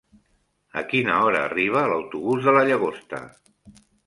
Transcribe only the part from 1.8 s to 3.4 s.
l'autobús de la Llagosta?